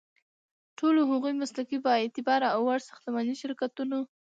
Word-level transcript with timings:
ټولو 0.77 1.01
هغو 1.11 1.29
مسلکي، 1.41 1.77
بااعتباره 1.85 2.47
او 2.55 2.61
وړ 2.67 2.79
ساختماني 2.89 3.35
شرکتونو 3.41 3.99